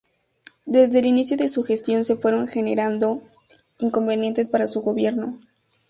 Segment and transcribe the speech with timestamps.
[0.65, 3.21] Desde el inicio de su gestión se fueron generando
[3.77, 5.37] inconvenientes para su Gobierno.